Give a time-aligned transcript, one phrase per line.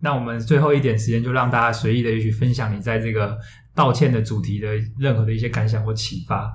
[0.00, 3.36] 那我们最后一点时间，就让大家随意的去分享你在这个
[3.74, 6.50] 道歉的主题的任何的一些感想或启发。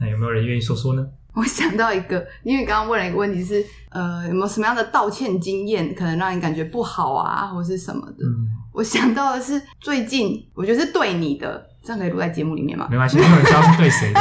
[0.00, 1.06] 那有没有人愿意说说呢？
[1.34, 8.24] 我想到一个，因为刚刚问了一个问题是，呃，有没有什么样的道歉经验，可能让你感觉不好啊，或是什么的？
[8.24, 12.88] 嗯，我想到的是最近，我觉得是对你的，这样可以录在节目里面吗？
[12.90, 14.20] 没关系，没有人知道是对谁的，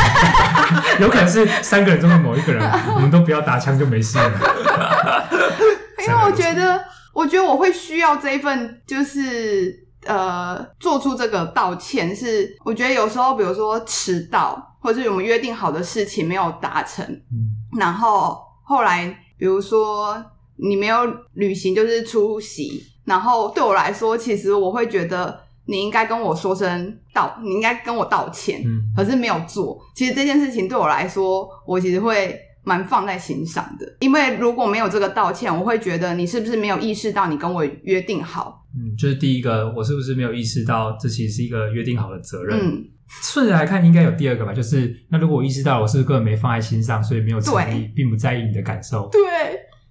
[1.01, 2.63] 有可能是三个人中的某一个人，
[2.93, 4.31] 我们都不要打枪就没事了。
[6.05, 6.79] 因为我觉得，
[7.17, 14.63] 我觉得我会需要这一份，就是呃，做出这个道歉，是我觉得有时候，比如说迟到。
[14.79, 19.05] 或者是我们约定好的事情没有达成，嗯，然后后来
[19.37, 20.15] 比如说
[20.55, 20.99] 你没有
[21.33, 29.77] 旅行，就是出席，然后对我来说，其实我会觉得你应该跟我说声道，你应该跟我道歉，嗯，可是没有做。
[29.93, 42.83] 其实这件事情对我来说，我其实会蛮放在心上的，因为如果没有这个道歉，我会觉得你是不是没有意识到你跟我约定好，嗯，就是第一个，我是不是没有意识到这其实是一个约定好的责任，嗯。
[43.23, 49.21] 顺着来看，应该有第二个吧，就是那如果我意识到我是不是根本没放在心上，所以没有诚意，并不在意你的感受，对，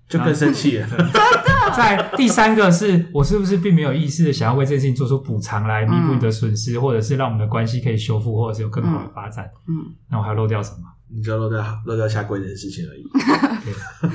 [0.07, 0.87] 就更生气了。
[0.93, 1.75] 真的。
[1.75, 9.49] 在第三个是我是不是并没有意识的想要为这件事情做出补偿来弥补你的损失，嗯、或者是让我们的关系可以修复，或者是有更好的发展？
[9.67, 10.83] 嗯，那我还要漏掉什么？
[11.09, 13.05] 你就漏掉漏掉下跪这件事情而已。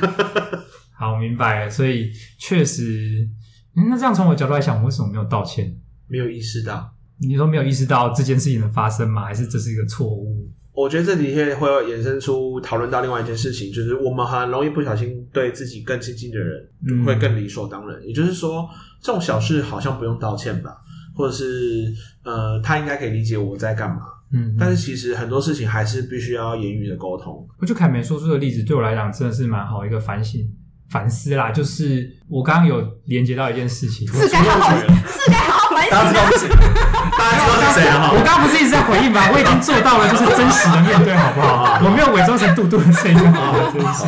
[0.93, 1.69] 好，明白了。
[1.69, 3.27] 所以确实，
[3.75, 5.75] 嗯，那这样从我角度来想，我为什么没有道歉？
[6.07, 6.93] 没有意识到。
[7.17, 9.25] 你说没有意识到这件事情的发生吗？
[9.25, 10.49] 还是这是一个错误？
[10.73, 17.99] 我觉得这的确会衍生出讨论到另外一件事情，就是我们很容易不小心对自己更亲近的人会更理所当然。
[17.99, 18.67] 嗯、也就是说，
[19.01, 20.77] 这种小事好像不用道歉吧，
[21.15, 24.01] 或者是呃，他应该可以理解我在干嘛。
[24.33, 27.47] 嗯，但是其实很多事情还是必须要言语的沟通。
[27.59, 30.41] 我觉得凯梅说出的例子对我来讲真的是蛮好一个反省。
[30.89, 35.89] 反思啦，就是我刚刚有连接到一件事情，是该好好，是该好好反省。
[35.89, 36.49] 大家知道是谁？
[36.49, 38.11] 大家知道是谁啊？
[38.11, 39.21] 我刚刚不是一直在回应吗？
[39.31, 41.79] 我已经做到了，就是真实的面对，好不好？
[41.85, 44.03] 我没有伪装成杜杜的声音，好了，真实。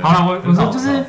[0.00, 1.04] 好了，我我说就是，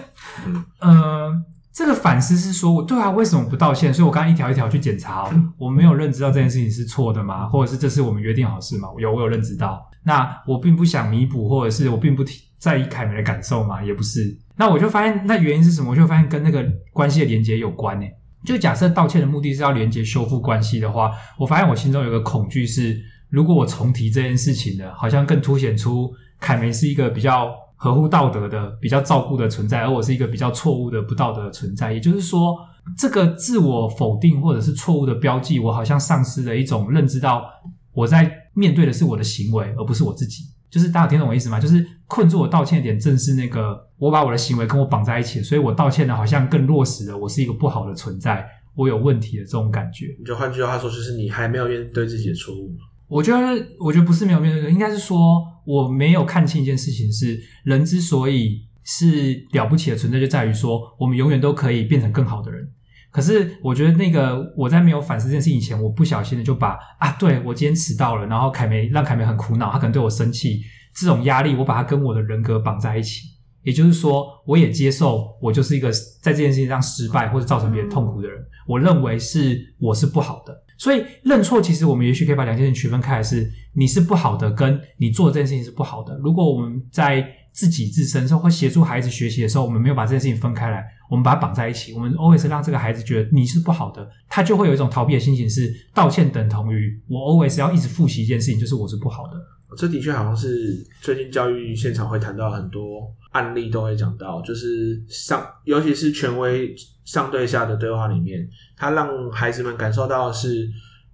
[0.79, 1.31] 呃，
[1.77, 3.93] 这个反思是说，我对啊，为什么不道歉？
[3.93, 5.29] 所以我刚刚一条一条去检查，
[5.59, 7.45] 我没有认知到这件事情是错的吗？
[7.45, 8.87] 或者是这是我们约定好的事吗？
[8.97, 9.87] 有，我有认知到。
[10.03, 12.23] 那我并不想弥补，或者是我并不
[12.57, 13.83] 在意凯梅的感受吗？
[13.83, 14.35] 也不是。
[14.55, 15.91] 那我就发现，那原因是什么？
[15.91, 18.11] 我就发现跟那个关系的连接有关诶。
[18.43, 22.99] 就假设道歉的目的是要连接修复关系的话，我发现我心中有个恐惧是，
[23.29, 31.93] 如果我重提这件事情呢，好像更凸显出凯梅是一个比较合乎道德的、比较照顾的存在，而我是一个比较错误的、不道德的存在。
[31.93, 32.57] 也就是说，
[32.97, 37.45] 这个自我否定或者是错误的标记，我好像丧失了一种认知到
[37.93, 40.43] 我在面对的是我的行为，而不是我自己。
[40.69, 41.59] 就是大家听懂我意思吗？
[41.59, 48.45] 就是困住我道歉的点，正是那个我把我的行为跟我绑在一起，所以我道歉的好像更落实了我是一个不好的存在，
[48.75, 50.07] 我有问题的这种感觉。
[50.19, 52.75] 你就换句话说，就是你还没有面对自己的错误。
[53.07, 62.69] 我觉得，我觉得不是没有面对，应该是说我没有看清一件事情是：人之所以是了不起的存在，就在于说我们永远都可以变成更好的人。
[63.09, 70.61] 可是我觉得那个我在没有反思这件事情以前，我不小心的就把啊，对，我今天迟到了，然后凯梅让凯梅很苦恼，她可能对我生气，
[70.93, 73.21] 这种压力我把它跟我的人格绑在一起，
[73.63, 75.89] 也就是说，我也接受我就是一个
[76.21, 86.17] 在这件事情上失败或者造成别人痛苦的人，我认为是我是不好的，所以认错其实我们也许可以把两件事情区分开来，是你是不好的，跟你做这件事情是不好的。
[86.19, 99.33] 如果我们在自己自身，或协助孩子学习的时候，我们没有把这件事情分开来，我们把它绑在一起，我们 always 让这个孩子觉得你是不好的，他就会有一种逃避的心情，是道歉等同于我 always 要一直复习一件事情，就是我是不好的。
[99.77, 110.67] 这的确好像是最近教育现场会谈到很多案例都会讲到，就是上尤其是权威上对下的对话里面，他让孩子们感受到的是。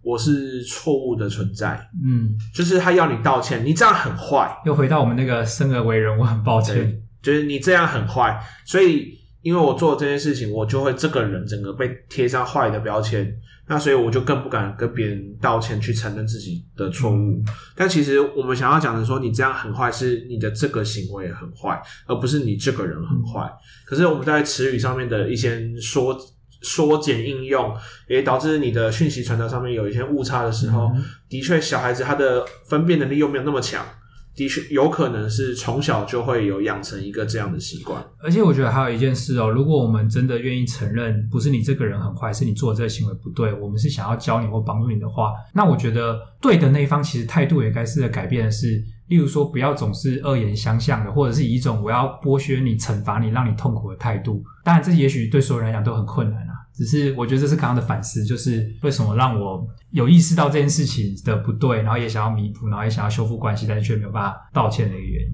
[0.05, 4.53] 我是错误的存在，嗯，就是他要你道歉，你这样很坏。
[4.65, 13.31] 又回到我们那个生而为人，我很抱歉，就是你这样很坏，所以因为我做这件事情，我就会这个人整个被贴上坏的标签，
[13.67, 17.15] 那所以我就更不敢跟别人道歉，去承认自己的错误。
[17.15, 17.45] 嗯，
[17.75, 23.41] 但其实我们想要讲的说，你这样很坏，是你的这个行为很坏，而不是你这个人很坏。
[23.41, 23.53] 嗯，
[23.85, 26.17] 可是我们在词语上面的一些缩。
[26.65, 27.75] 缩减应用，
[28.07, 33.85] 也导致你的讯息传达上面有一些误差的时候，嗯、的确，小孩子他的分辨能力又没有那么强，
[34.35, 38.03] 的确有可能是从小就会有养成一个这样的习惯。
[38.19, 54.43] 而且我觉得还有一件事哦，如果我们真的愿意承认，不是你这个人很坏，是你做的这个行为不对，我们是想要教你或帮助你的话，那我觉得对的那一方其实态度也该试着改变的是，例如说不要总是恶言相向的，或者是以一种我要剥削你、惩罚你、让你痛苦的态度。
[54.63, 56.53] 当然，这也许对所有人来讲都很困难啊。
[56.75, 65.33] 只是我觉得这是刚刚的反思，就是为什么让我有意识到这件事情的不对，然后也想要弥补，然后也想要修复关系，但是却没有办法道歉的一个原因。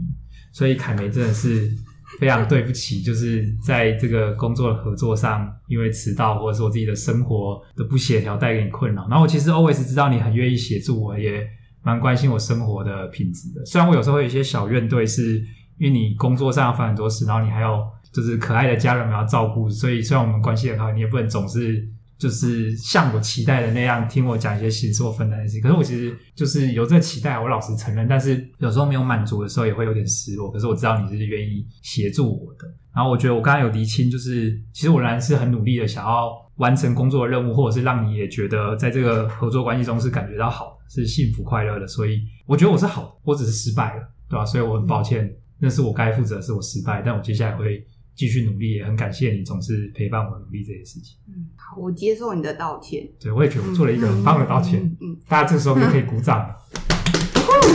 [0.52, 1.72] 所以凯梅真的是
[2.20, 9.08] 非常对不起，就是在这个工作的合作上，因为迟到或者是我自己的生活的不协调带给你困扰。
[9.08, 11.48] 然后我其实 always 知道你很愿意协助我，也
[11.84, 13.66] 蛮关心我生活的品质的。
[13.66, 15.38] 虽然我有时候会有一些小怨怼，是
[15.78, 17.90] 因为你工作上要烦很多事，然后你还要。
[18.12, 25.62] 就是可爱的家人们要照顾，所以虽然我们关系很好，你也不能总是就是像我期待的那样听我讲一些心事或分担的事。
[25.62, 28.08] 可是我其实就是有这个期待，我老实承认。
[28.08, 30.52] 但是有时候没有满足的时候，也会有点失落。
[30.52, 32.68] 可是我知道你是愿意协助我的。
[32.94, 41.88] 然后我觉得我刚刚有厘清，就是其实我仍然是很努力的想要完成工作任务，或者是让你也觉得在这个合作关系中是感觉到好，是幸福快乐的。
[41.88, 44.44] 所以我觉得我是好的，我只是失败了，对吧？
[44.44, 47.02] 所以我很抱歉，那是我该负责，是我失败。
[47.06, 47.86] 但我接下来会。
[48.19, 51.18] 继续努力，也很感谢你总是陪伴我努力这些事情。
[51.30, 53.10] 嗯，好，我接受你的道歉。
[53.18, 54.83] 对，我也觉得我做了一个很棒的道歉。
[54.83, 56.54] 嗯，嗯，嗯，大家这个时候就可以鼓掌了。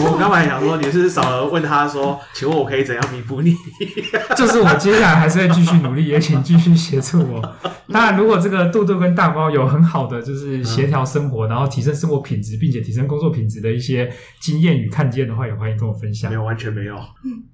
[0.04, 3.56] 我刚才想说，你是少了问他说， 请问我可以怎样弥补你？
[4.36, 7.40] 就是我接下来还是会继续努力，也请继续协助我。
[7.92, 14.10] 当然，如果这个杜杜跟大猫有很好的就是协调生活，然后提升生活品质，并且提升工作品质的一些
[14.40, 16.30] 经验与看见的话，也欢迎跟我分享。
[16.30, 16.96] 没有，完全没有。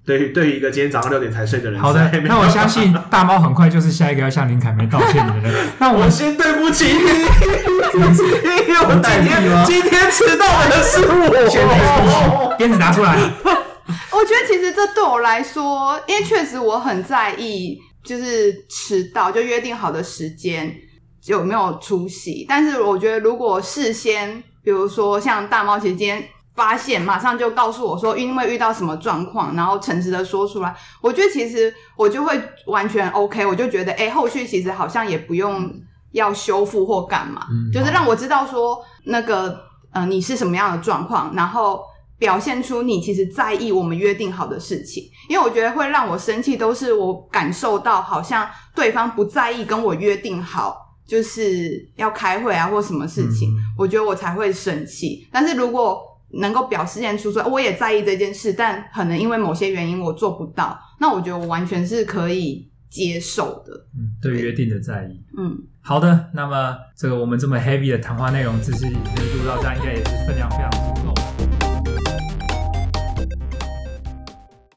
[0.05, 5.53] 对，对于一个今天早上六点才睡的人，好的，那我相信大猫很快就是下一个要向林凯梅道歉的人。
[5.79, 8.07] 那我先对不起你，因为
[8.79, 12.10] 我今天今天迟到的是我。
[12.57, 13.17] 鞭子拿出来。
[14.13, 20.73] 我觉得其实这对我来说，因为确实我很在意，就是迟到就约定好的时间
[21.25, 22.45] 有没有出席。
[22.47, 26.23] 但是我觉得如果事先，比如说像大猫，其实今天
[26.55, 33.45] 发现，马上就告诉我说，因为遇到什么状况，然后诚实的说出来，我觉得其实我就会完全 OK。
[33.45, 35.67] 我就觉得，哎，后续其实好像也不用
[36.11, 39.57] 要修复或干嘛，嗯，就是让我知道说那个，
[39.91, 41.81] 呃，你是什么样的状况，然后。
[42.21, 50.77] 表现出你其实在意我们约定好的事情，因为我觉得会让我生气，都是我感受到好像对方不在意跟我约定好，
[51.07, 55.27] 就是要开会啊或什么事情，嗯、我觉得我才会生气。
[55.31, 55.99] 但是如果
[56.33, 63.73] 能够表示现出说我也在意这件事，但可能因为某些原因我做不到，那我觉得我完全是可以接受的。
[63.97, 65.19] 嗯，对约定的在意。
[65.35, 71.00] 嗯，好的，那么这个我们这么 heavy 的谈话内容，只是录到这样，应该也是分量非常足够。